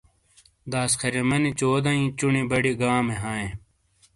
داسخریمانی 0.71 1.51
چودٸیں 1.59 2.05
چُونی 2.17 2.43
بڑیٸے 2.49 2.73
گامے 2.79 3.15
ہاٸیں۔ 3.21 3.51